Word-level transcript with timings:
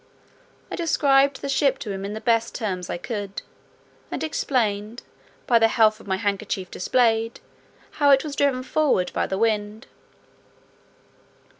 I 0.71 0.75
described 0.75 1.41
the 1.43 1.47
ship 1.47 1.77
to 1.77 1.91
him 1.91 2.03
in 2.05 2.13
the 2.15 2.19
best 2.21 2.55
terms 2.55 2.89
I 2.89 2.97
could, 2.97 3.43
and 4.09 4.23
explained, 4.23 5.03
by 5.45 5.59
the 5.59 5.67
help 5.67 5.99
of 5.99 6.07
my 6.07 6.15
handkerchief 6.17 6.71
displayed, 6.71 7.39
how 8.01 8.09
it 8.09 8.23
was 8.23 8.35
driven 8.35 8.63
forward 8.63 9.11
by 9.13 9.27
the 9.27 9.37
wind. 9.37 9.85